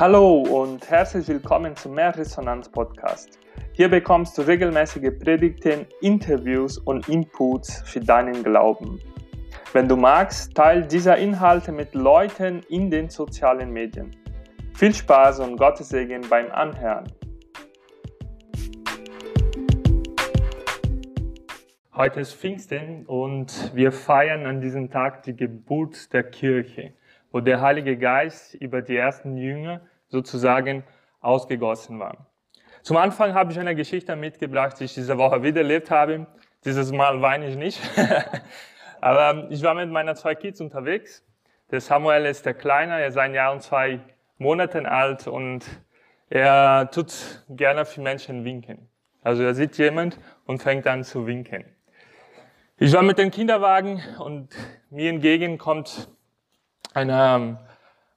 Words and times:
Hallo 0.00 0.42
und 0.42 0.88
herzlich 0.88 1.26
willkommen 1.26 1.74
zum 1.74 1.94
Mehrresonanz 1.94 2.68
Podcast. 2.68 3.40
Hier 3.72 3.88
bekommst 3.88 4.38
du 4.38 4.42
regelmäßige 4.42 5.10
Predigten, 5.18 5.86
Interviews 6.00 6.78
und 6.78 7.08
Inputs 7.08 7.82
für 7.84 7.98
deinen 7.98 8.44
Glauben. 8.44 9.00
Wenn 9.72 9.88
du 9.88 9.96
magst, 9.96 10.54
teile 10.54 10.86
diese 10.86 11.14
Inhalte 11.14 11.72
mit 11.72 11.96
Leuten 11.96 12.62
in 12.68 12.92
den 12.92 13.10
sozialen 13.10 13.72
Medien. 13.72 14.14
Viel 14.74 14.94
Spaß 14.94 15.40
und 15.40 15.56
Gottes 15.56 15.88
Segen 15.88 16.22
beim 16.30 16.48
Anhören. 16.52 17.12
Heute 21.92 22.20
ist 22.20 22.34
Pfingsten 22.34 23.04
und 23.04 23.72
wir 23.74 23.90
feiern 23.90 24.46
an 24.46 24.60
diesem 24.60 24.92
Tag 24.92 25.24
die 25.24 25.34
Geburt 25.34 26.12
der 26.12 26.22
Kirche 26.22 26.92
wo 27.32 27.40
der 27.40 27.60
Heilige 27.60 27.96
Geist 27.96 28.54
über 28.54 28.82
die 28.82 28.96
ersten 28.96 29.36
Jünger 29.36 29.80
sozusagen 30.08 30.84
ausgegossen 31.20 31.98
war. 31.98 32.26
Zum 32.82 32.96
Anfang 32.96 33.34
habe 33.34 33.52
ich 33.52 33.58
eine 33.58 33.74
Geschichte 33.74 34.16
mitgebracht, 34.16 34.78
die 34.80 34.84
ich 34.84 34.94
diese 34.94 35.18
Woche 35.18 35.42
wieder 35.42 35.60
erlebt 35.60 35.90
habe. 35.90 36.26
Dieses 36.64 36.92
Mal 36.92 37.20
weine 37.20 37.48
ich 37.48 37.56
nicht. 37.56 37.80
Aber 39.00 39.50
ich 39.50 39.62
war 39.62 39.74
mit 39.74 39.90
meinen 39.90 40.16
zwei 40.16 40.34
Kids 40.34 40.60
unterwegs. 40.60 41.24
Der 41.70 41.80
Samuel 41.80 42.24
ist 42.24 42.46
der 42.46 42.54
Kleine, 42.54 43.00
er 43.00 43.08
ist 43.08 43.18
ein 43.18 43.34
Jahr 43.34 43.52
und 43.52 43.62
zwei 43.62 44.00
Monate 44.38 44.90
alt 44.90 45.26
und 45.26 45.64
er 46.30 46.90
tut 46.90 47.44
gerne 47.48 47.84
für 47.84 48.00
Menschen 48.00 48.44
winken. 48.44 48.88
Also 49.22 49.42
er 49.42 49.54
sieht 49.54 49.76
jemand 49.76 50.18
und 50.46 50.62
fängt 50.62 50.86
an 50.86 51.04
zu 51.04 51.26
winken. 51.26 51.64
Ich 52.78 52.92
war 52.92 53.02
mit 53.02 53.18
dem 53.18 53.30
Kinderwagen 53.30 54.00
und 54.18 54.54
mir 54.90 55.10
entgegen 55.10 55.58
kommt 55.58 56.08
eine, 56.98 57.58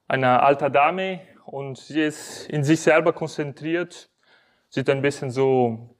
eine 0.07 0.41
alte 0.41 0.71
Dame 0.71 1.21
und 1.45 1.77
sie 1.77 2.01
ist 2.01 2.49
in 2.49 2.63
sich 2.63 2.81
selber 2.81 3.13
konzentriert, 3.13 4.09
sieht 4.69 4.89
ein 4.89 5.01
bisschen 5.01 5.31
so 5.31 5.95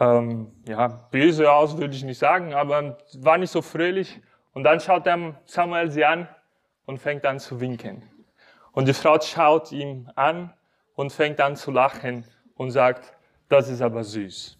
ähm, 0.00 0.52
ja, 0.66 0.88
böse 1.10 1.50
aus, 1.52 1.76
würde 1.76 1.94
ich 1.94 2.04
nicht 2.04 2.18
sagen, 2.18 2.54
aber 2.54 2.98
war 3.18 3.38
nicht 3.38 3.50
so 3.50 3.62
fröhlich. 3.62 4.20
Und 4.52 4.64
dann 4.64 4.80
schaut 4.80 5.06
er 5.06 5.34
Samuel 5.44 5.90
sie 5.90 6.04
an 6.04 6.28
und 6.86 6.98
fängt 6.98 7.24
an 7.26 7.38
zu 7.38 7.60
winken. 7.60 8.02
Und 8.72 8.88
die 8.88 8.94
Frau 8.94 9.20
schaut 9.20 9.72
ihm 9.72 10.10
an 10.14 10.52
und 10.94 11.12
fängt 11.12 11.40
an 11.40 11.56
zu 11.56 11.70
lachen 11.70 12.24
und 12.56 12.70
sagt, 12.70 13.12
das 13.48 13.68
ist 13.68 13.82
aber 13.82 14.02
süß. 14.02 14.58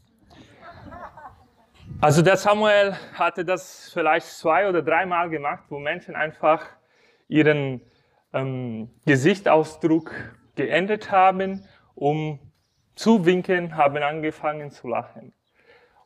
Also 2.00 2.22
der 2.22 2.36
Samuel 2.36 2.96
hatte 3.14 3.44
das 3.44 3.90
vielleicht 3.92 4.26
zwei 4.26 4.68
oder 4.68 4.82
dreimal 4.82 5.30
gemacht, 5.30 5.64
wo 5.68 5.78
Menschen 5.78 6.16
einfach 6.16 6.66
ihren 7.28 7.80
ähm, 8.32 8.90
Gesichtsausdruck 9.06 10.12
geändert 10.56 11.10
haben, 11.10 11.64
um 11.94 12.38
zu 12.94 13.26
winken, 13.26 13.76
haben 13.76 13.96
angefangen 14.02 14.70
zu 14.70 14.88
lachen. 14.88 15.32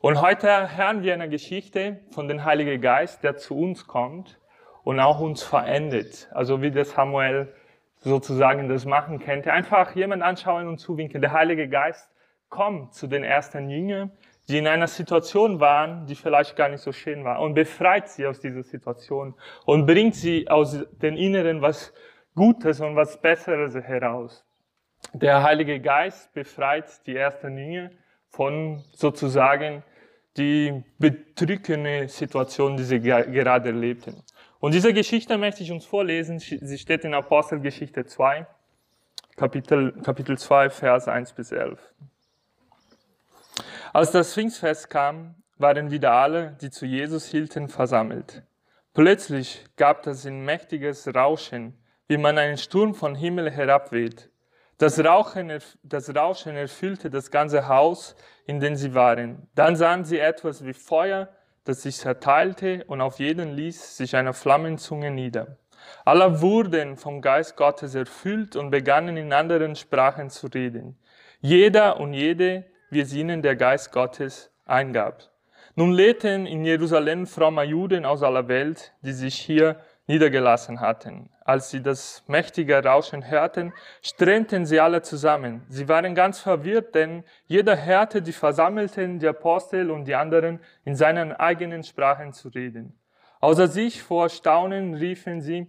Und 0.01 0.21
heute 0.21 0.77
hören 0.77 1.03
wir 1.03 1.13
eine 1.13 1.29
Geschichte 1.29 1.99
von 2.11 2.27
dem 2.27 2.45
Heiligen 2.45 2.81
Geist, 2.81 3.23
der 3.23 3.35
zu 3.35 3.57
uns 3.57 3.85
kommt 3.85 4.39
und 4.83 4.99
auch 4.99 5.19
uns 5.19 5.43
verändert. 5.43 6.29
Also 6.31 6.61
wie 6.61 6.71
das 6.71 6.91
Samuel 6.91 7.53
sozusagen 7.97 8.69
das 8.69 8.85
machen 8.85 9.19
könnte. 9.19 9.51
Einfach 9.51 9.95
jemand 9.95 10.23
anschauen 10.23 10.67
und 10.67 10.77
zuwinken. 10.77 11.21
Der 11.21 11.33
Heilige 11.33 11.67
Geist 11.67 12.09
kommt 12.47 12.93
zu 12.93 13.07
den 13.07 13.23
ersten 13.23 13.69
Jüngern 13.69 14.11
die 14.49 14.57
in 14.57 14.67
einer 14.67 14.87
Situation 14.87 15.59
waren, 15.59 16.07
die 16.07 16.15
vielleicht 16.15 16.55
gar 16.55 16.69
nicht 16.69 16.81
so 16.81 16.91
schön 16.91 17.23
war 17.23 17.39
und 17.39 17.53
befreit 17.53 18.09
sie 18.09 18.25
aus 18.25 18.39
dieser 18.39 18.63
Situation 18.63 19.35
und 19.65 19.85
bringt 19.85 20.15
sie 20.15 20.49
aus 20.49 20.83
den 21.01 21.15
Inneren 21.17 21.61
was 21.61 21.93
Gutes 22.35 22.79
und 22.79 22.95
was 22.95 23.21
Besseres 23.21 23.75
heraus. 23.75 24.43
Der 25.13 25.43
Heilige 25.43 25.79
Geist 25.79 26.33
befreit 26.33 26.85
die 27.05 27.15
ersten 27.15 27.55
Dinge 27.55 27.91
von 28.29 28.83
sozusagen 28.91 29.83
die 30.35 30.83
bedrückende 30.97 32.07
Situation, 32.07 32.75
die 32.75 32.83
sie 32.83 32.99
gerade 32.99 33.69
erlebten. 33.69 34.23
Und 34.59 34.73
diese 34.73 34.93
Geschichte 34.93 35.37
möchte 35.37 35.63
ich 35.63 35.71
uns 35.71 35.85
vorlesen. 35.85 36.39
Sie 36.39 36.77
steht 36.77 37.03
in 37.03 37.13
Apostelgeschichte 37.13 38.05
2, 38.05 38.47
Kapitel, 39.35 39.93
Kapitel 40.03 40.37
2, 40.37 40.69
Vers 40.69 41.07
1 41.07 41.33
bis 41.33 41.51
11. 41.51 41.79
Als 43.91 44.11
das 44.11 44.33
Pfingstfest 44.33 44.89
kam, 44.89 45.35
waren 45.57 45.89
wieder 45.89 46.11
alle, 46.11 46.55
die 46.61 46.69
zu 46.69 46.85
Jesus 46.85 47.25
hielten, 47.25 47.69
versammelt. 47.69 48.43
Plötzlich 48.93 49.65
gab 49.77 50.05
es 50.05 50.25
ein 50.25 50.45
mächtiges 50.45 51.07
Rauschen, 51.13 51.77
wie 52.07 52.17
man 52.17 52.37
einen 52.37 52.57
Sturm 52.57 52.93
von 52.93 53.15
Himmel 53.15 53.49
herabweht. 53.49 54.29
Das, 54.77 54.95
das 54.95 56.15
Rauschen 56.15 56.55
erfüllte 56.55 57.09
das 57.09 57.31
ganze 57.31 57.67
Haus, 57.67 58.15
in 58.45 58.59
dem 58.59 58.75
sie 58.75 58.93
waren. 58.93 59.47
Dann 59.55 59.75
sahen 59.75 60.05
sie 60.05 60.19
etwas 60.19 60.63
wie 60.65 60.73
Feuer, 60.73 61.29
das 61.63 61.81
sich 61.81 61.97
zerteilte 61.97 62.83
und 62.85 63.01
auf 63.01 63.19
jeden 63.19 63.55
ließ 63.55 63.97
sich 63.97 64.15
eine 64.15 64.33
Flammenzunge 64.33 65.11
nieder. 65.11 65.57
Alle 66.05 66.41
wurden 66.41 66.95
vom 66.95 67.21
Geist 67.21 67.55
Gottes 67.55 67.95
erfüllt 67.95 68.55
und 68.55 68.69
begannen 68.69 69.17
in 69.17 69.33
anderen 69.33 69.75
Sprachen 69.75 70.29
zu 70.29 70.47
reden. 70.47 70.97
Jeder 71.41 71.99
und 71.99 72.13
jede 72.13 72.65
wie 72.89 73.01
es 73.01 73.13
ihnen 73.13 73.41
der 73.41 73.55
Geist 73.55 73.91
Gottes 73.91 74.51
eingab. 74.65 75.29
Nun 75.75 75.91
lebten 75.91 76.45
in 76.45 76.65
Jerusalem 76.65 77.25
fromme 77.25 77.63
Juden 77.63 78.05
aus 78.05 78.23
aller 78.23 78.47
Welt, 78.47 78.93
die 79.01 79.13
sich 79.13 79.35
hier 79.35 79.77
niedergelassen 80.07 80.81
hatten. 80.81 81.29
Als 81.45 81.69
sie 81.69 81.81
das 81.81 82.23
mächtige 82.27 82.83
Rauschen 82.83 83.29
hörten, 83.29 83.73
strömten 84.01 84.65
sie 84.65 84.79
alle 84.79 85.01
zusammen. 85.03 85.63
Sie 85.69 85.87
waren 85.87 86.15
ganz 86.15 86.39
verwirrt, 86.39 86.95
denn 86.95 87.23
jeder 87.45 87.85
hörte 87.85 88.21
die 88.21 88.33
Versammelten, 88.33 89.19
die 89.19 89.27
Apostel 89.27 89.91
und 89.91 90.05
die 90.05 90.15
anderen 90.15 90.59
in 90.83 90.95
seinen 90.95 91.31
eigenen 91.31 91.83
Sprachen 91.83 92.33
zu 92.33 92.49
reden. 92.49 92.99
Außer 93.39 93.67
sich 93.67 94.03
vor 94.03 94.29
Staunen 94.29 94.95
riefen 94.95 95.41
sie, 95.41 95.67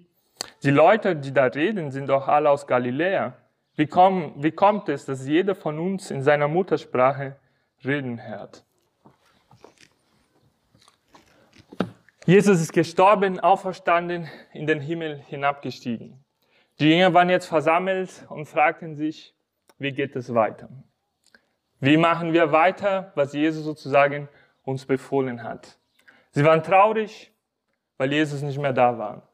die 0.63 0.71
Leute, 0.71 1.17
die 1.17 1.33
da 1.33 1.45
reden, 1.45 1.91
sind 1.91 2.09
doch 2.09 2.27
alle 2.27 2.51
aus 2.51 2.67
Galiläa. 2.67 3.35
Wie, 3.81 3.87
komm, 3.87 4.35
wie 4.37 4.51
kommt 4.51 4.91
es, 4.91 5.07
dass 5.07 5.27
jeder 5.27 5.55
von 5.55 5.79
uns 5.79 6.11
in 6.11 6.21
seiner 6.21 6.49
Muttersprache 6.49 7.37
reden 7.83 8.23
hört? 8.23 8.63
Jesus 12.27 12.61
ist 12.61 12.75
gestorben, 12.75 13.41
auferstanden, 13.41 14.29
in 14.53 14.67
den 14.67 14.81
Himmel 14.81 15.17
hinabgestiegen. 15.17 16.23
Die 16.79 16.91
Jünger 16.91 17.15
waren 17.15 17.31
jetzt 17.31 17.47
versammelt 17.47 18.27
und 18.29 18.45
fragten 18.45 18.97
sich, 18.97 19.35
wie 19.79 19.93
geht 19.93 20.15
es 20.15 20.35
weiter? 20.35 20.69
Wie 21.79 21.97
machen 21.97 22.35
wir 22.35 22.53
weiter, 22.53 23.13
was 23.15 23.33
Jesus 23.33 23.65
sozusagen 23.65 24.29
uns 24.63 24.85
befohlen 24.85 25.43
hat? 25.43 25.79
Sie 26.33 26.45
waren 26.45 26.63
traurig, 26.63 27.33
weil 27.97 28.13
Jesus 28.13 28.43
nicht 28.43 28.59
mehr 28.59 28.75
da 28.75 28.99
war. 28.99 29.30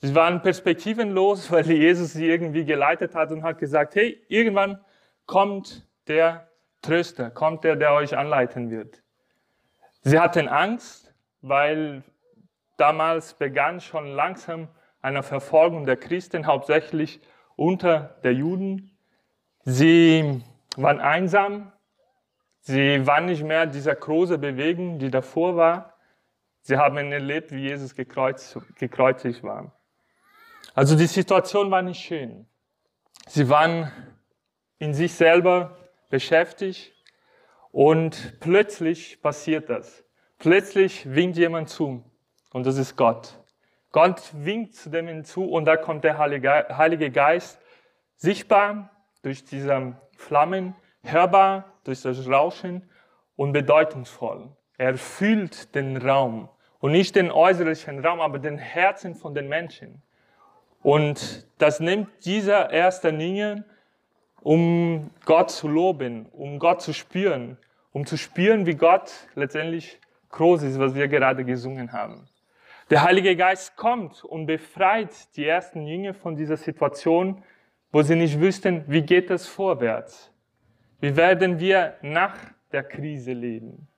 Sie 0.00 0.14
waren 0.14 0.42
perspektivenlos, 0.42 1.50
weil 1.52 1.68
Jesus 1.70 2.12
sie 2.12 2.26
irgendwie 2.26 2.64
geleitet 2.64 3.14
hat 3.14 3.30
und 3.32 3.42
hat 3.42 3.58
gesagt, 3.58 3.94
hey, 3.94 4.22
irgendwann 4.28 4.80
kommt 5.26 5.86
der 6.06 6.48
Tröster, 6.82 7.30
kommt 7.30 7.64
der, 7.64 7.76
der 7.76 7.92
euch 7.92 8.16
anleiten 8.16 8.70
wird. 8.70 9.02
Sie 10.02 10.18
hatten 10.18 10.48
Angst, 10.48 11.12
weil 11.42 12.02
damals 12.76 13.34
begann 13.34 13.80
schon 13.80 14.06
langsam 14.06 14.68
eine 15.02 15.22
Verfolgung 15.22 15.86
der 15.86 15.96
Christen, 15.96 16.46
hauptsächlich 16.46 17.20
unter 17.56 18.16
der 18.22 18.32
Juden. 18.32 18.96
Sie 19.64 20.42
waren 20.76 21.00
einsam, 21.00 21.72
sie 22.60 23.06
waren 23.06 23.26
nicht 23.26 23.42
mehr 23.42 23.66
dieser 23.66 23.96
große 23.96 24.38
Bewegung, 24.38 24.98
die 24.98 25.10
davor 25.10 25.56
war. 25.56 25.94
Sie 26.62 26.76
haben 26.76 26.96
erlebt, 27.12 27.50
wie 27.50 27.68
Jesus 27.68 27.94
gekreuzigt 27.94 29.42
war. 29.42 29.77
Also 30.74 30.96
die 30.96 31.06
Situation 31.06 31.70
war 31.70 31.82
nicht 31.82 32.00
schön. 32.00 32.46
Sie 33.26 33.48
waren 33.48 33.92
in 34.78 34.94
sich 34.94 35.14
selber 35.14 35.76
beschäftigt 36.08 36.92
und 37.72 38.38
plötzlich 38.40 39.20
passiert 39.20 39.68
das. 39.68 40.04
Plötzlich 40.38 41.12
winkt 41.12 41.36
jemand 41.36 41.68
zu 41.68 42.04
und 42.52 42.66
das 42.66 42.78
ist 42.78 42.96
Gott. 42.96 43.38
Gott 43.90 44.30
winkt 44.34 44.74
zu 44.74 44.90
dem 44.90 45.08
hinzu 45.08 45.44
und 45.44 45.64
da 45.64 45.76
kommt 45.76 46.04
der 46.04 46.18
Heilige 46.18 47.10
Geist 47.10 47.58
sichtbar 48.16 48.90
durch 49.22 49.44
diese 49.44 49.96
Flammen, 50.16 50.74
hörbar 51.02 51.72
durch 51.84 52.02
das 52.02 52.28
Rauschen 52.28 52.88
und 53.36 53.52
bedeutungsvoll. 53.52 54.50
Er 54.76 54.96
fühlt 54.96 55.74
den 55.74 55.96
Raum 55.96 56.48
und 56.78 56.92
nicht 56.92 57.16
den 57.16 57.30
äußerlichen 57.30 58.04
Raum, 58.04 58.20
aber 58.20 58.38
den 58.38 58.58
Herzen 58.58 59.14
von 59.14 59.34
den 59.34 59.48
Menschen. 59.48 60.02
Und 60.82 61.46
das 61.58 61.80
nimmt 61.80 62.08
dieser 62.24 62.70
erste 62.70 63.10
Linie, 63.10 63.64
um 64.40 65.10
Gott 65.24 65.50
zu 65.50 65.68
loben, 65.68 66.26
um 66.32 66.58
Gott 66.58 66.82
zu 66.82 66.92
spüren, 66.92 67.58
um 67.92 68.06
zu 68.06 68.16
spüren, 68.16 68.66
wie 68.66 68.74
Gott 68.74 69.12
letztendlich 69.34 70.00
groß 70.30 70.62
ist, 70.62 70.78
was 70.78 70.94
wir 70.94 71.08
gerade 71.08 71.44
gesungen 71.44 71.92
haben. 71.92 72.28
Der 72.90 73.02
Heilige 73.02 73.36
Geist 73.36 73.76
kommt 73.76 74.24
und 74.24 74.46
befreit 74.46 75.10
die 75.36 75.46
ersten 75.46 75.86
Jünger 75.86 76.14
von 76.14 76.36
dieser 76.36 76.56
Situation, 76.56 77.42
wo 77.92 78.02
sie 78.02 78.16
nicht 78.16 78.40
wüssten, 78.40 78.84
wie 78.86 79.02
geht 79.02 79.30
es 79.30 79.46
vorwärts? 79.46 80.32
Wie 81.00 81.16
werden 81.16 81.58
wir 81.58 81.94
nach 82.02 82.36
der 82.72 82.84
Krise 82.84 83.32
leben? 83.32 83.88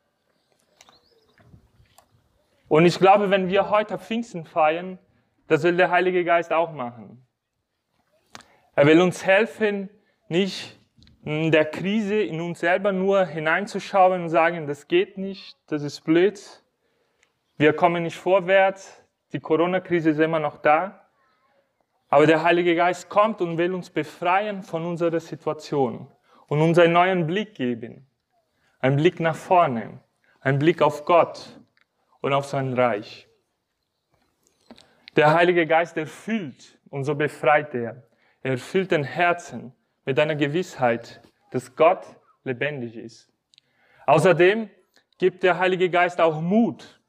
Und 2.68 2.86
ich 2.86 2.98
glaube, 2.98 3.30
wenn 3.30 3.48
wir 3.48 3.70
heute 3.70 3.98
Pfingsten 3.98 4.44
feiern, 4.44 4.98
das 5.50 5.64
will 5.64 5.76
der 5.76 5.90
Heilige 5.90 6.24
Geist 6.24 6.52
auch 6.52 6.70
machen. 6.70 7.26
Er 8.76 8.86
will 8.86 9.00
uns 9.00 9.26
helfen, 9.26 9.90
nicht 10.28 10.78
in 11.24 11.50
der 11.50 11.64
Krise 11.64 12.22
in 12.22 12.40
uns 12.40 12.60
selber 12.60 12.92
nur 12.92 13.26
hineinzuschauen 13.26 14.22
und 14.22 14.28
sagen, 14.28 14.68
das 14.68 14.86
geht 14.86 15.18
nicht, 15.18 15.58
das 15.66 15.82
ist 15.82 16.02
blöd, 16.02 16.40
wir 17.56 17.72
kommen 17.72 18.04
nicht 18.04 18.16
vorwärts, 18.16 19.04
die 19.32 19.40
Corona-Krise 19.40 20.10
ist 20.10 20.20
immer 20.20 20.38
noch 20.38 20.58
da. 20.58 21.08
Aber 22.10 22.28
der 22.28 22.44
Heilige 22.44 22.76
Geist 22.76 23.08
kommt 23.08 23.40
und 23.40 23.58
will 23.58 23.74
uns 23.74 23.90
befreien 23.90 24.62
von 24.62 24.86
unserer 24.86 25.18
Situation 25.18 26.06
und 26.46 26.60
uns 26.60 26.78
einen 26.78 26.92
neuen 26.92 27.26
Blick 27.26 27.56
geben. 27.56 28.06
Ein 28.78 28.94
Blick 28.94 29.18
nach 29.18 29.34
vorne, 29.34 29.98
ein 30.42 30.60
Blick 30.60 30.80
auf 30.80 31.04
Gott 31.04 31.60
und 32.20 32.32
auf 32.34 32.46
sein 32.46 32.72
Reich. 32.72 33.29
Der 35.16 35.34
Heilige 35.34 35.66
Geist 35.66 35.96
erfüllt 35.96 36.78
und 36.88 37.04
so 37.04 37.14
befreit 37.14 37.74
er. 37.74 38.02
Er 38.42 38.52
erfüllt 38.52 38.92
den 38.92 39.04
Herzen 39.04 39.74
mit 40.04 40.18
einer 40.18 40.36
Gewissheit, 40.36 41.20
dass 41.50 41.74
Gott 41.74 42.04
lebendig 42.44 42.96
ist. 42.96 43.32
Außerdem 44.06 44.70
gibt 45.18 45.42
der 45.42 45.58
Heilige 45.58 45.90
Geist 45.90 46.20
auch 46.20 46.40
Mut. 46.40 47.00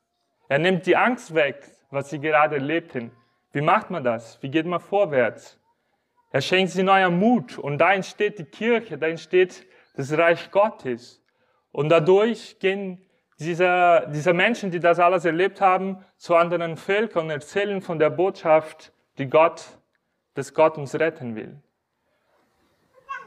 Er 0.50 0.60
nimmt 0.60 0.86
die 0.86 0.98
Angst 0.98 1.34
weg, 1.34 1.72
was 1.92 2.10
sie 2.10 2.20
gerade 2.20 2.56
erlebten. 2.56 3.12
Wie 3.54 3.62
macht 3.62 3.90
man 3.90 4.04
das? 4.04 4.42
Wie 4.42 4.50
geht 4.50 4.66
man 4.66 4.80
vorwärts? 4.80 5.60
Er 6.32 6.42
schenkt 6.42 6.72
sie 6.72 6.84
neuer 6.84 7.10
Mut 7.10 7.58
und 7.58 7.78
da 7.78 7.94
entsteht 7.94 8.40
die 8.40 8.46
Kirche, 8.46 8.98
da 8.98 9.08
entsteht 9.08 9.66
das 9.96 10.12
Reich 10.18 10.50
Gottes. 10.52 11.24
Und 11.72 11.90
dadurch 11.90 12.60
gehen 12.60 13.06
diese, 13.42 14.08
diese 14.14 14.34
Menschen, 14.34 14.70
die 14.70 14.80
das 14.80 15.00
alles 15.00 15.26
erlebt 15.26 15.62
haben, 15.62 16.06
zu 16.18 16.36
anderen 16.36 16.78
Völkern 16.78 17.30
erzählen 17.32 17.82
von 17.82 17.98
der 17.98 18.12
Botschaft, 18.12 18.94
die 19.18 19.28
Gott, 19.28 19.66
dass 20.36 20.54
Gott 20.54 20.78
uns 20.78 20.94
retten 20.96 21.36
will. 21.36 21.60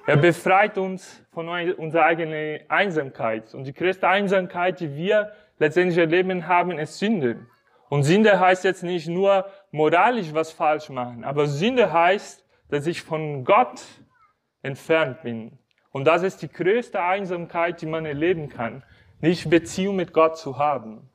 Er 0.07 0.17
befreit 0.17 0.79
uns 0.79 1.25
von 1.33 1.49
unserer 1.49 2.05
eigenen 2.05 2.61
Einsamkeit. 2.69 3.55
Und 3.55 3.65
die 3.65 3.73
größte 3.73 4.07
Einsamkeit, 4.07 4.79
die 4.81 4.95
wir 4.95 5.33
letztendlich 5.59 5.99
erleben 5.99 6.47
haben, 6.47 6.79
ist 6.79 6.99
Sünde. 6.99 7.47
Und 7.89 8.05
Sünde 8.05 8.39
heißt 8.39 8.65
jetzt 8.65 8.83
nicht 8.83 9.09
nur 9.09 9.47
moralisch 9.73 10.33
was 10.33 10.53
falsch 10.53 10.91
machen, 10.91 11.25
aber 11.25 11.47
Sünde 11.47 11.93
heißt, 11.93 12.45
dass 12.69 12.87
ich 12.87 13.03
von 13.03 13.45
Gott 13.45 13.83
entfernt 14.63 15.23
bin. 15.23 15.59
Und 15.91 16.05
das 16.05 16.23
ist 16.23 16.43
die 16.43 16.49
größte 16.49 17.03
Einsamkeit, 17.03 17.81
die 17.81 17.87
man 17.87 18.05
erleben 18.05 18.49
kann, 18.49 18.83
nicht 19.25 19.49
Beziehung 19.49 19.97
mit 19.97 20.13
Gott 20.13 20.37
zu 20.37 20.59
haben. 20.59 21.09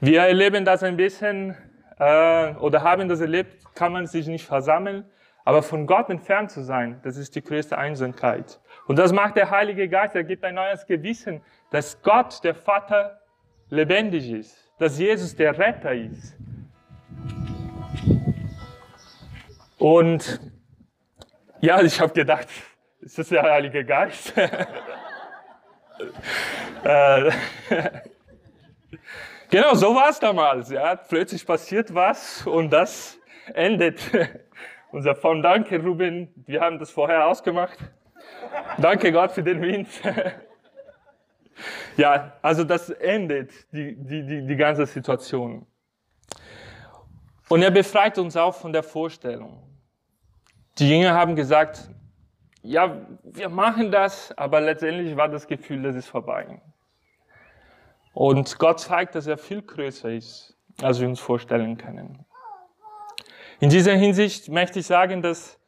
Wir 0.00 0.20
erleben 0.20 0.66
das 0.66 0.82
ein 0.82 0.98
bisschen 0.98 1.56
äh, 1.98 2.54
oder 2.56 2.82
haben 2.82 3.08
das 3.08 3.22
erlebt, 3.22 3.74
kann 3.74 3.90
man 3.90 4.06
sich 4.06 4.26
nicht 4.26 4.44
versammeln, 4.44 5.06
aber 5.46 5.62
von 5.62 5.86
Gott 5.86 6.10
entfernt 6.10 6.50
zu 6.50 6.62
sein, 6.62 7.00
das 7.04 7.16
ist 7.16 7.34
die 7.36 7.42
größte 7.42 7.78
Einsamkeit. 7.78 8.60
Und 8.86 8.98
das 8.98 9.14
macht 9.14 9.36
der 9.36 9.50
Heilige 9.50 9.88
Geist, 9.88 10.14
er 10.14 10.24
gibt 10.24 10.44
ein 10.44 10.56
neues 10.56 10.84
Gewissen, 10.86 11.40
dass 11.70 12.02
Gott, 12.02 12.44
der 12.44 12.54
Vater, 12.54 13.22
lebendig 13.70 14.30
ist, 14.30 14.70
dass 14.78 14.98
Jesus 14.98 15.34
der 15.34 15.56
Retter 15.56 15.94
ist. 15.94 16.36
Und 19.78 20.38
ja, 21.62 21.80
ich 21.80 21.98
habe 21.98 22.12
gedacht, 22.12 22.48
ist 23.00 23.18
das 23.18 23.30
der 23.30 23.42
Heilige 23.42 23.86
Geist? 23.86 24.34
Äh, 26.84 27.30
genau, 29.50 29.74
so 29.74 29.94
war 29.94 30.08
es 30.10 30.18
damals. 30.18 30.70
Ja. 30.70 30.96
Plötzlich 30.96 31.46
passiert 31.46 31.94
was 31.94 32.46
und 32.46 32.70
das 32.70 33.18
endet. 33.54 34.00
Unser 34.92 35.14
Form, 35.14 35.42
danke 35.42 35.82
Ruben, 35.82 36.28
wir 36.46 36.60
haben 36.60 36.78
das 36.78 36.90
vorher 36.90 37.26
ausgemacht. 37.26 37.78
Danke 38.78 39.10
Gott 39.10 39.32
für 39.32 39.42
den 39.42 39.62
Wind. 39.62 39.88
ja, 41.96 42.32
also 42.42 42.64
das 42.64 42.90
endet 42.90 43.52
die, 43.72 43.96
die, 43.96 44.26
die, 44.26 44.46
die 44.46 44.56
ganze 44.56 44.84
Situation. 44.86 45.66
Und 47.48 47.62
er 47.62 47.70
befreit 47.70 48.18
uns 48.18 48.36
auch 48.36 48.54
von 48.54 48.72
der 48.72 48.82
Vorstellung. 48.82 49.62
Die 50.78 50.88
Jünger 50.88 51.14
haben 51.14 51.36
gesagt, 51.36 51.90
ja, 52.62 53.06
wir 53.22 53.48
machen 53.48 53.90
das, 53.90 54.36
aber 54.38 54.60
letztendlich 54.60 55.16
war 55.16 55.28
das 55.28 55.46
Gefühl, 55.46 55.82
das 55.82 55.96
ist 55.96 56.08
vorbei. 56.08 56.60
Und 58.14 58.58
Gott 58.58 58.80
zeigt, 58.80 59.14
dass 59.14 59.26
er 59.26 59.38
viel 59.38 59.62
größer 59.62 60.10
ist, 60.10 60.56
als 60.80 61.00
wir 61.00 61.08
uns 61.08 61.20
vorstellen 61.20 61.76
können. 61.76 62.24
In 63.60 63.68
dieser 63.68 63.94
Hinsicht 63.94 64.48
möchte 64.48 64.80
ich 64.80 64.86
sagen, 64.86 65.22
dass 65.22 65.58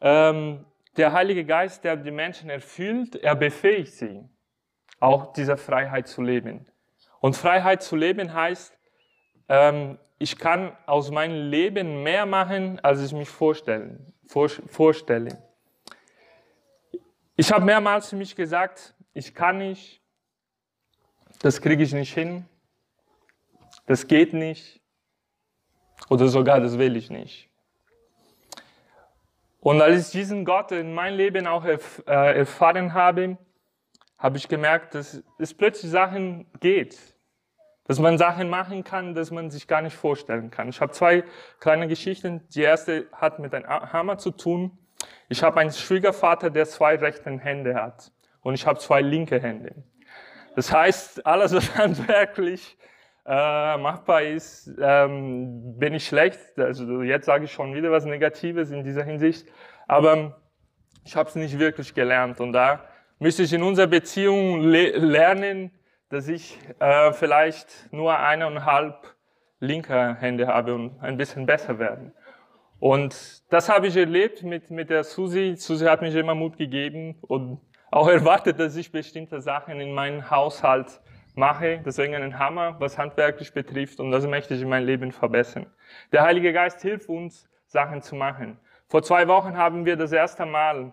ähm, 0.00 0.64
der 0.96 1.12
Heilige 1.12 1.44
Geist, 1.44 1.84
der 1.84 1.96
die 1.96 2.10
Menschen 2.10 2.50
erfüllt, 2.50 3.16
er 3.16 3.34
befähigt 3.34 3.92
sie, 3.92 4.28
auch 5.00 5.32
diese 5.32 5.56
Freiheit 5.56 6.08
zu 6.08 6.22
leben. 6.22 6.66
Und 7.20 7.36
Freiheit 7.36 7.82
zu 7.82 7.96
leben 7.96 8.32
heißt, 8.32 8.76
ähm, 9.48 9.98
ich 10.18 10.38
kann 10.38 10.76
aus 10.86 11.10
meinem 11.10 11.50
Leben 11.50 12.02
mehr 12.02 12.24
machen, 12.24 12.80
als 12.82 13.04
ich 13.04 13.12
mich 13.12 13.28
vorstellen, 13.28 14.14
vor, 14.26 14.48
vorstelle. 14.48 15.45
Ich 17.38 17.52
habe 17.52 17.66
mehrmals 17.66 18.08
für 18.08 18.16
mich 18.16 18.34
gesagt, 18.34 18.94
ich 19.12 19.34
kann 19.34 19.58
nicht, 19.58 20.00
das 21.40 21.60
kriege 21.60 21.82
ich 21.82 21.92
nicht 21.92 22.14
hin, 22.14 22.46
das 23.84 24.06
geht 24.06 24.32
nicht 24.32 24.80
oder 26.08 26.28
sogar 26.28 26.60
das 26.60 26.78
will 26.78 26.96
ich 26.96 27.10
nicht. 27.10 27.50
Und 29.60 29.82
als 29.82 30.06
ich 30.06 30.12
diesen 30.12 30.46
Gott 30.46 30.72
in 30.72 30.94
mein 30.94 31.14
Leben 31.14 31.46
auch 31.46 31.66
erf 31.66 32.02
äh, 32.06 32.38
erfahren 32.38 32.94
habe, 32.94 33.36
habe 34.16 34.38
ich 34.38 34.48
gemerkt, 34.48 34.94
dass 34.94 35.22
es 35.38 35.52
plötzlich 35.52 35.90
Sachen 35.90 36.46
geht. 36.60 36.98
Dass 37.84 37.98
man 37.98 38.16
Sachen 38.16 38.48
machen 38.48 38.82
kann, 38.82 39.14
dass 39.14 39.30
man 39.30 39.50
sich 39.50 39.68
gar 39.68 39.82
nicht 39.82 39.94
vorstellen 39.94 40.50
kann. 40.50 40.68
Ich 40.68 40.80
habe 40.80 40.92
zwei 40.92 41.24
kleine 41.60 41.86
Geschichten. 41.86 42.48
Die 42.48 42.62
erste 42.62 43.08
hat 43.12 43.38
mit 43.40 43.54
einem 43.54 43.68
Hammer 43.68 44.16
zu 44.18 44.30
tun. 44.30 44.78
Ich 45.28 45.42
habe 45.42 45.60
einen 45.60 45.72
Schwiegervater, 45.72 46.50
der 46.50 46.66
zwei 46.66 46.96
rechte 46.96 47.30
Hände 47.38 47.74
hat. 47.74 48.12
Und 48.40 48.54
ich 48.54 48.66
habe 48.66 48.78
zwei 48.78 49.00
linke 49.00 49.40
Hände. 49.40 49.74
Das 50.54 50.72
heißt, 50.72 51.26
alles, 51.26 51.54
was 51.54 51.74
handwerklich 51.78 52.78
äh, 53.26 53.76
machbar 53.76 54.22
ist, 54.22 54.72
ähm, 54.80 55.78
bin 55.78 55.94
ich 55.94 56.06
schlecht. 56.06 56.58
Also 56.58 57.02
jetzt 57.02 57.26
sage 57.26 57.44
ich 57.44 57.52
schon 57.52 57.74
wieder 57.74 57.90
was 57.90 58.04
Negatives 58.04 58.70
in 58.70 58.84
dieser 58.84 59.02
Hinsicht. 59.02 59.48
Aber 59.88 60.40
ich 61.04 61.16
habe 61.16 61.28
es 61.28 61.34
nicht 61.34 61.58
wirklich 61.58 61.94
gelernt. 61.94 62.40
Und 62.40 62.52
da 62.52 62.84
müsste 63.18 63.42
ich 63.42 63.52
in 63.52 63.62
unserer 63.62 63.86
Beziehung 63.86 64.62
le 64.62 64.90
lernen, 64.96 65.72
dass 66.08 66.28
ich 66.28 66.58
äh, 66.78 67.12
vielleicht 67.12 67.92
nur 67.92 68.18
eineinhalb 68.18 69.14
linke 69.58 70.16
Hände 70.20 70.46
habe 70.46 70.74
und 70.74 71.00
ein 71.00 71.16
bisschen 71.16 71.46
besser 71.46 71.78
werden. 71.78 72.12
Und 72.78 73.42
das 73.50 73.68
habe 73.68 73.86
ich 73.86 73.96
erlebt 73.96 74.42
mit, 74.42 74.70
mit 74.70 74.90
der 74.90 75.04
Susi. 75.04 75.54
Susi 75.56 75.86
hat 75.86 76.02
mich 76.02 76.14
immer 76.14 76.34
Mut 76.34 76.56
gegeben 76.56 77.16
und 77.22 77.60
auch 77.90 78.08
erwartet, 78.18 78.60
dass 78.60 78.76
ich 78.76 78.92
bestimmte 78.92 79.40
Sachen 79.40 79.80
in 79.80 79.92
meinem 79.92 80.30
Haushalt 80.30 81.00
mache. 81.34 81.80
Deswegen 81.84 82.14
einen 82.14 82.38
Hammer, 82.38 82.76
was 82.78 82.98
handwerklich 82.98 83.52
betrifft. 83.52 84.00
Und 84.00 84.10
das 84.10 84.26
möchte 84.26 84.54
ich 84.54 84.62
in 84.62 84.68
meinem 84.68 84.86
Leben 84.86 85.12
verbessern. 85.12 85.66
Der 86.12 86.22
Heilige 86.22 86.52
Geist 86.52 86.82
hilft 86.82 87.08
uns, 87.08 87.48
Sachen 87.66 88.02
zu 88.02 88.14
machen. 88.14 88.58
Vor 88.88 89.02
zwei 89.02 89.26
Wochen 89.26 89.56
haben 89.56 89.84
wir 89.84 89.96
das 89.96 90.12
erste 90.12 90.46
Mal, 90.46 90.92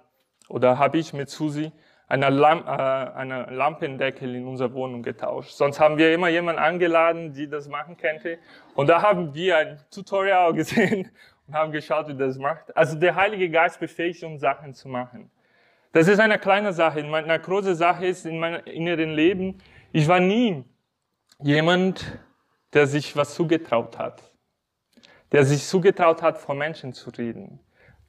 oder 0.50 0.80
habe 0.80 0.98
ich 0.98 1.14
mit 1.14 1.30
Susi, 1.30 1.72
eine, 2.08 2.30
Lamp, 2.30 2.68
äh, 2.68 2.72
eine 2.72 3.46
Lampendeckel 3.50 4.36
in 4.36 4.48
unserer 4.48 4.74
Wohnung 4.74 5.04
getauscht. 5.04 5.52
Sonst 5.52 5.80
haben 5.80 5.98
wir 5.98 6.14
immer 6.14 6.28
jemanden 6.30 6.62
angeladen, 6.62 7.34
die 7.34 7.48
das 7.48 7.68
machen 7.68 7.98
könnte. 7.98 8.38
Und 8.76 8.88
da 8.88 9.02
haben 9.02 9.34
wir 9.34 9.58
ein 9.58 9.80
Tutorial 9.92 10.54
gesehen 10.54 11.10
und 11.48 11.54
haben 11.54 11.72
geschaut, 11.72 12.08
wie 12.08 12.16
das 12.16 12.38
macht. 12.38 12.76
Also 12.76 12.98
der 12.98 13.16
Heilige 13.16 13.50
Geist 13.50 13.80
befähigt 13.80 14.24
uns, 14.24 14.42
Sachen 14.42 14.74
zu 14.74 14.88
machen. 14.88 15.30
Das 15.92 16.08
ist 16.08 16.20
eine 16.20 16.40
kleine 16.40 16.74
Sache. 16.74 17.04
Eine 17.04 17.40
große 17.40 17.76
Sache 17.76 18.06
ist 18.06 18.26
in 18.26 18.40
meinem 18.40 18.64
inneren 18.66 19.12
Leben, 19.12 19.60
ich 19.92 20.08
war 20.08 20.20
nie 20.20 20.64
jemand, 21.40 22.20
der 22.74 22.88
sich 22.88 23.16
was 23.16 23.36
zugetraut 23.36 23.98
hat. 23.98 24.24
Der 25.32 25.46
sich 25.46 25.66
zugetraut 25.66 26.22
hat, 26.22 26.38
vor 26.38 26.56
Menschen 26.56 26.94
zu 26.94 27.10
reden 27.12 27.60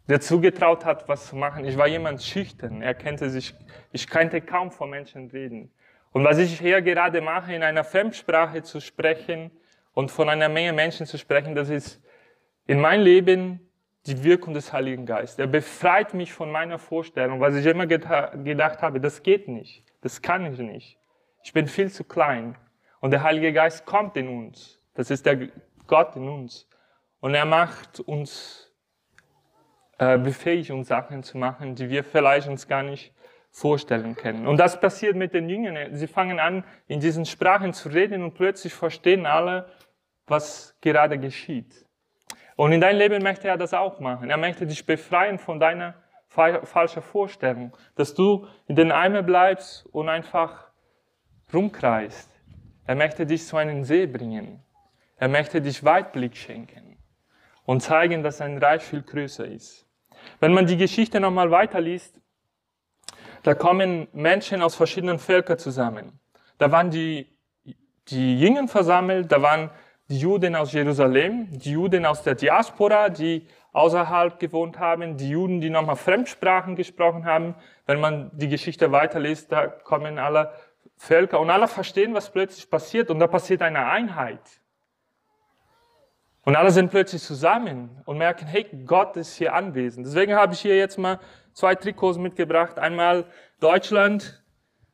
der 0.08 0.20
zugetraut 0.20 0.84
hat, 0.84 1.08
was 1.08 1.28
zu 1.28 1.36
machen. 1.36 1.64
Ich 1.64 1.76
war 1.76 1.86
jemand 1.86 2.22
schüchtern. 2.22 2.82
Er 2.82 2.94
kannte 2.94 3.30
sich, 3.30 3.54
ich 3.92 4.06
kannte 4.06 4.40
kaum 4.40 4.70
vor 4.70 4.86
Menschen 4.86 5.30
reden. 5.30 5.70
Und 6.12 6.24
was 6.24 6.38
ich 6.38 6.60
hier 6.60 6.82
gerade 6.82 7.20
mache, 7.20 7.54
in 7.54 7.62
einer 7.62 7.84
Fremdsprache 7.84 8.62
zu 8.62 8.80
sprechen 8.80 9.50
und 9.94 10.10
von 10.10 10.28
einer 10.28 10.48
Menge 10.48 10.72
Menschen 10.72 11.06
zu 11.06 11.18
sprechen, 11.18 11.54
das 11.54 11.70
ist 11.70 12.02
in 12.66 12.80
meinem 12.80 13.04
Leben 13.04 13.60
die 14.06 14.22
Wirkung 14.22 14.54
des 14.54 14.72
Heiligen 14.72 15.06
Geistes. 15.06 15.38
Er 15.38 15.46
befreit 15.46 16.14
mich 16.14 16.32
von 16.32 16.50
meiner 16.50 16.78
Vorstellung, 16.78 17.40
was 17.40 17.54
ich 17.54 17.64
immer 17.64 17.86
gedacht 17.86 18.82
habe, 18.82 19.00
das 19.00 19.22
geht 19.22 19.48
nicht, 19.48 19.84
das 20.02 20.20
kann 20.20 20.52
ich 20.52 20.58
nicht. 20.58 20.98
Ich 21.42 21.52
bin 21.52 21.66
viel 21.66 21.90
zu 21.90 22.04
klein. 22.04 22.56
Und 23.00 23.10
der 23.10 23.22
Heilige 23.22 23.52
Geist 23.52 23.84
kommt 23.84 24.16
in 24.16 24.28
uns. 24.28 24.80
Das 24.94 25.10
ist 25.10 25.26
der 25.26 25.48
Gott 25.86 26.16
in 26.16 26.26
uns. 26.26 26.66
Und 27.20 27.34
er 27.34 27.44
macht 27.44 28.00
uns 28.00 28.72
äh, 29.98 30.18
befähigt, 30.18 30.70
uns 30.70 30.88
Sachen 30.88 31.22
zu 31.22 31.36
machen, 31.36 31.74
die 31.74 31.90
wir 31.90 32.02
vielleicht 32.02 32.48
uns 32.48 32.66
gar 32.66 32.82
nicht 32.82 33.12
vorstellen 33.50 34.16
können. 34.16 34.46
Und 34.46 34.56
das 34.56 34.80
passiert 34.80 35.16
mit 35.16 35.34
den 35.34 35.48
Jüngern. 35.48 35.94
Sie 35.94 36.06
fangen 36.06 36.40
an, 36.40 36.64
in 36.86 37.00
diesen 37.00 37.26
Sprachen 37.26 37.72
zu 37.72 37.90
reden 37.90 38.22
und 38.22 38.34
plötzlich 38.34 38.74
verstehen 38.74 39.26
alle, 39.26 39.70
was 40.26 40.76
gerade 40.80 41.18
geschieht. 41.18 41.86
Und 42.56 42.72
in 42.72 42.80
deinem 42.80 42.98
Leben 42.98 43.22
möchte 43.22 43.48
er 43.48 43.56
das 43.56 43.74
auch 43.74 44.00
machen. 44.00 44.30
Er 44.30 44.36
möchte 44.36 44.66
dich 44.66 44.86
befreien 44.86 45.38
von 45.38 45.58
deiner 45.58 45.94
falschen 46.28 47.02
Vorstellung, 47.02 47.76
dass 47.94 48.14
du 48.14 48.46
in 48.66 48.76
den 48.76 48.90
Eimer 48.90 49.22
bleibst 49.22 49.86
und 49.86 50.08
einfach 50.08 50.68
rumkreist. 51.52 52.30
Er 52.86 52.94
möchte 52.96 53.24
dich 53.24 53.46
zu 53.46 53.56
einem 53.56 53.84
See 53.84 54.06
bringen. 54.06 54.62
Er 55.16 55.28
möchte 55.28 55.60
dich 55.60 55.84
Weitblick 55.84 56.36
schenken 56.36 56.98
und 57.64 57.80
zeigen, 57.80 58.22
dass 58.22 58.38
sein 58.38 58.58
Reich 58.58 58.82
viel 58.82 59.02
größer 59.02 59.46
ist. 59.46 59.86
Wenn 60.40 60.52
man 60.52 60.66
die 60.66 60.76
Geschichte 60.76 61.20
nochmal 61.20 61.50
weiterliest, 61.50 62.20
da 63.42 63.54
kommen 63.54 64.08
Menschen 64.12 64.62
aus 64.62 64.74
verschiedenen 64.74 65.18
Völkern 65.18 65.58
zusammen. 65.58 66.18
Da 66.58 66.70
waren 66.72 66.90
die, 66.90 67.26
die 68.08 68.40
Jünger 68.40 68.66
versammelt, 68.68 69.30
da 69.30 69.40
waren 69.42 69.70
die 70.08 70.18
Juden 70.18 70.54
aus 70.54 70.72
Jerusalem, 70.72 71.48
die 71.50 71.72
Juden 71.72 72.04
aus 72.04 72.22
der 72.22 72.34
Diaspora, 72.34 73.08
die 73.08 73.46
außerhalb 73.72 74.38
gewohnt 74.38 74.78
haben, 74.78 75.16
die 75.16 75.30
Juden, 75.30 75.60
die 75.60 75.70
nochmal 75.70 75.96
Fremdsprachen 75.96 76.76
gesprochen 76.76 77.24
haben. 77.24 77.54
Wenn 77.86 78.00
man 78.00 78.30
die 78.34 78.48
Geschichte 78.48 78.92
weiterliest, 78.92 79.50
da 79.50 79.66
kommen 79.66 80.18
alle 80.18 80.52
Völker 80.96 81.40
und 81.40 81.50
alle 81.50 81.66
verstehen, 81.68 82.14
was 82.14 82.30
plötzlich 82.30 82.70
passiert 82.70 83.10
und 83.10 83.18
da 83.18 83.26
passiert 83.26 83.62
eine 83.62 83.86
Einheit. 83.86 84.40
Und 86.42 86.56
alle 86.56 86.70
sind 86.70 86.90
plötzlich 86.90 87.22
zusammen 87.22 88.02
und 88.04 88.18
merken, 88.18 88.46
hey, 88.46 88.66
Gott 88.84 89.16
ist 89.16 89.34
hier 89.34 89.54
anwesend. 89.54 90.06
Deswegen 90.06 90.34
habe 90.34 90.52
ich 90.52 90.60
hier 90.60 90.76
jetzt 90.76 90.98
mal 90.98 91.18
zwei 91.54 91.74
Trikots 91.74 92.18
mitgebracht. 92.18 92.78
Einmal 92.78 93.24
Deutschland, 93.60 94.44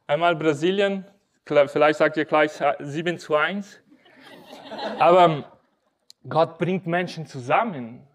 einmal 0.07 0.37
Brasilien. 0.37 1.05
Vielleicht 1.45 1.99
sagt 1.99 2.17
ihr 2.17 2.25
gleich 2.25 2.53
7 2.79 3.19
zu 3.19 3.35
1. 3.35 3.83
Aber 4.99 5.45
Gott 6.29 6.59
bringt 6.59 6.87
Menschen 6.87 7.27
zusammen 7.27 8.07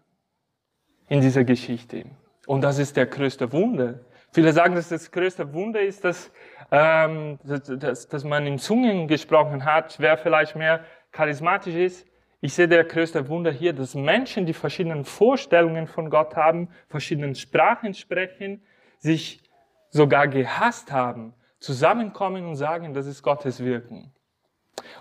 in 1.08 1.20
dieser 1.20 1.44
Geschichte. 1.44 2.04
Und 2.46 2.62
das 2.62 2.78
ist 2.78 2.96
der 2.96 3.06
größte 3.06 3.52
Wunder. 3.52 4.00
Viele 4.32 4.52
sagen, 4.52 4.74
dass 4.74 4.88
das 4.88 5.10
größte 5.10 5.52
Wunder 5.54 5.80
ist, 5.80 6.04
dass, 6.04 6.30
ähm, 6.70 7.38
dass, 7.44 8.08
dass 8.08 8.24
man 8.24 8.46
in 8.46 8.58
Zungen 8.58 9.08
gesprochen 9.08 9.64
hat, 9.64 9.98
wer 9.98 10.18
vielleicht 10.18 10.56
mehr 10.56 10.84
charismatisch 11.10 11.74
ist. 11.74 12.06
Ich 12.40 12.52
sehe 12.52 12.68
der 12.68 12.84
größte 12.84 13.28
Wunder 13.28 13.50
hier, 13.50 13.72
dass 13.72 13.94
Menschen, 13.94 14.46
die 14.46 14.52
verschiedene 14.52 15.04
Vorstellungen 15.04 15.86
von 15.86 16.10
Gott 16.10 16.36
haben, 16.36 16.68
verschiedene 16.88 17.34
Sprachen 17.34 17.94
sprechen, 17.94 18.62
sich 18.98 19.42
sogar 19.88 20.28
gehasst 20.28 20.92
haben, 20.92 21.34
zusammenkommen 21.58 22.46
und 22.46 22.56
sagen, 22.56 22.92
das 22.92 23.06
ist 23.06 23.22
Gottes 23.22 23.64
Wirken. 23.64 24.12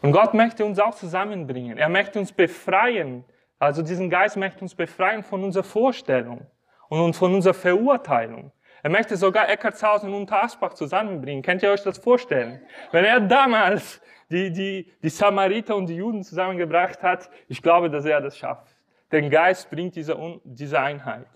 Und 0.01 0.11
Gott 0.11 0.33
möchte 0.33 0.65
uns 0.65 0.79
auch 0.79 0.95
zusammenbringen. 0.95 1.77
Er 1.77 1.89
möchte 1.89 2.19
uns 2.19 2.31
befreien. 2.31 3.25
Also 3.59 3.81
diesen 3.81 4.09
Geist 4.09 4.37
möchte 4.37 4.61
uns 4.61 4.75
befreien 4.75 5.23
von 5.23 5.43
unserer 5.43 5.63
Vorstellung 5.63 6.45
und 6.89 7.15
von 7.15 7.33
unserer 7.33 7.53
Verurteilung. 7.53 8.51
Er 8.83 8.91
möchte 8.91 9.17
sogar 9.17 9.49
Eckartshausen 9.49 10.13
und 10.13 10.31
Asbach 10.31 10.73
zusammenbringen. 10.73 11.41
Könnt 11.41 11.63
ihr 11.63 11.71
euch 11.71 11.81
das 11.81 11.97
vorstellen? 11.97 12.61
Wenn 12.91 13.03
er 13.03 13.19
damals 13.19 14.01
die, 14.29 14.51
die, 14.51 14.91
die 15.01 15.09
Samariter 15.09 15.75
und 15.75 15.87
die 15.87 15.95
Juden 15.95 16.23
zusammengebracht 16.23 17.01
hat, 17.01 17.29
ich 17.47 17.61
glaube, 17.61 17.89
dass 17.89 18.05
er 18.05 18.21
das 18.21 18.37
schafft. 18.37 18.75
Der 19.11 19.27
Geist 19.29 19.69
bringt 19.69 19.95
diese, 19.95 20.17
diese 20.43 20.79
Einheit. 20.79 21.27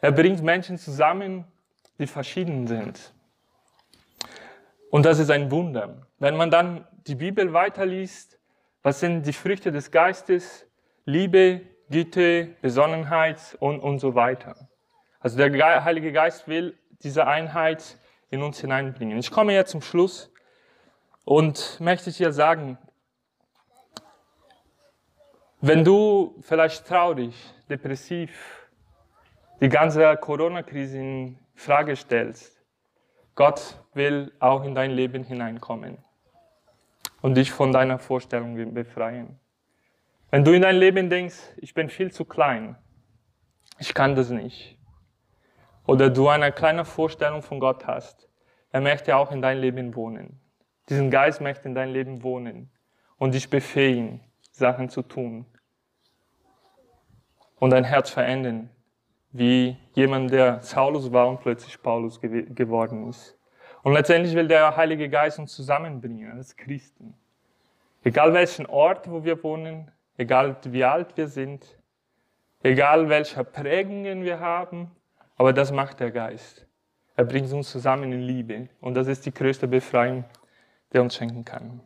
Er 0.00 0.12
bringt 0.12 0.42
Menschen 0.42 0.78
zusammen, 0.78 1.44
die 1.98 2.06
verschieden 2.06 2.66
sind. 2.66 3.14
Und 4.90 5.06
das 5.06 5.18
ist 5.18 5.30
ein 5.30 5.50
Wunder. 5.50 6.06
Wenn 6.18 6.36
man 6.36 6.50
dann 6.50 6.86
die 7.06 7.14
Bibel 7.14 7.52
weiterliest, 7.52 8.38
was 8.82 9.00
sind 9.00 9.24
die 9.26 9.32
Früchte 9.32 9.70
des 9.72 9.90
Geistes? 9.90 10.66
Liebe, 11.04 11.62
Güte, 11.90 12.56
Besonnenheit 12.60 13.56
und, 13.60 13.80
und 13.80 14.00
so 14.00 14.14
weiter. 14.14 14.68
Also 15.20 15.36
der 15.36 15.84
Heilige 15.84 16.12
Geist 16.12 16.48
will 16.48 16.78
diese 17.02 17.26
Einheit 17.26 17.98
in 18.30 18.42
uns 18.42 18.60
hineinbringen. 18.60 19.18
Ich 19.18 19.30
komme 19.30 19.52
jetzt 19.54 19.70
zum 19.70 19.82
Schluss 19.82 20.32
und 21.24 21.78
möchte 21.80 22.10
dir 22.10 22.32
sagen, 22.32 22.78
wenn 25.60 25.84
du 25.84 26.36
vielleicht 26.40 26.86
traurig, 26.86 27.34
depressiv 27.68 28.68
die 29.60 29.68
ganze 29.68 30.16
Corona-Krise 30.16 30.98
in 30.98 31.38
Frage 31.54 31.94
stellst, 31.96 32.59
Gott 33.34 33.78
will 33.94 34.32
auch 34.38 34.64
in 34.64 34.74
dein 34.74 34.90
Leben 34.90 35.24
hineinkommen 35.24 35.98
und 37.22 37.36
dich 37.36 37.50
von 37.52 37.72
deiner 37.72 37.98
Vorstellung 37.98 38.74
befreien. 38.74 39.38
Wenn 40.30 40.44
du 40.44 40.52
in 40.52 40.62
dein 40.62 40.76
Leben 40.76 41.10
denkst, 41.10 41.38
ich 41.56 41.74
bin 41.74 41.88
viel 41.88 42.12
zu 42.12 42.24
klein, 42.24 42.76
ich 43.78 43.94
kann 43.94 44.14
das 44.14 44.30
nicht, 44.30 44.78
oder 45.86 46.10
du 46.10 46.28
eine 46.28 46.52
kleine 46.52 46.84
Vorstellung 46.84 47.42
von 47.42 47.58
Gott 47.58 47.86
hast, 47.86 48.28
er 48.70 48.80
möchte 48.80 49.16
auch 49.16 49.32
in 49.32 49.42
dein 49.42 49.58
Leben 49.58 49.94
wohnen. 49.96 50.40
Diesen 50.88 51.10
Geist 51.10 51.40
möchte 51.40 51.68
in 51.68 51.74
dein 51.74 51.90
Leben 51.90 52.22
wohnen 52.22 52.70
und 53.16 53.34
dich 53.34 53.50
befähigen, 53.50 54.20
Sachen 54.52 54.88
zu 54.88 55.02
tun 55.02 55.46
und 57.56 57.70
dein 57.70 57.84
Herz 57.84 58.10
verändern, 58.10 58.70
wie 59.32 59.76
jemand, 59.94 60.32
der 60.32 60.60
Saulus 60.62 61.12
war 61.12 61.28
und 61.28 61.40
plötzlich 61.40 61.80
Paulus 61.80 62.20
geworden 62.20 63.08
ist. 63.08 63.36
Und 63.82 63.94
letztendlich 63.94 64.34
will 64.34 64.48
der 64.48 64.76
Heilige 64.76 65.08
Geist 65.08 65.38
uns 65.38 65.54
zusammenbringen 65.54 66.30
als 66.32 66.56
Christen. 66.56 67.14
Egal 68.02 68.32
welchen 68.32 68.66
Ort, 68.66 69.10
wo 69.10 69.24
wir 69.24 69.42
wohnen, 69.42 69.90
egal 70.16 70.56
wie 70.64 70.84
alt 70.84 71.16
wir 71.16 71.28
sind, 71.28 71.78
egal 72.62 73.08
welche 73.08 73.44
Prägungen 73.44 74.24
wir 74.24 74.40
haben, 74.40 74.90
aber 75.36 75.52
das 75.52 75.72
macht 75.72 76.00
der 76.00 76.10
Geist. 76.10 76.66
Er 77.16 77.24
bringt 77.24 77.52
uns 77.52 77.70
zusammen 77.70 78.12
in 78.12 78.22
Liebe. 78.22 78.68
Und 78.80 78.94
das 78.94 79.06
ist 79.06 79.26
die 79.26 79.32
größte 79.32 79.68
Befreiung, 79.68 80.24
die 80.92 80.96
er 80.96 81.02
uns 81.02 81.16
schenken 81.16 81.44
kann. 81.44 81.80